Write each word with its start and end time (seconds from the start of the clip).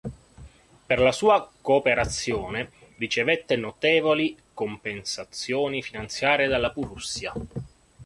Per 0.91 0.97
la 0.99 1.11
sua 1.11 1.47
cooperazione 1.61 2.71
ricevette 2.97 3.55
notevoli 3.55 4.35
compensazioni 4.51 5.83
finanziarie 5.83 6.47
dalla 6.47 6.71
Prussia. 6.71 7.31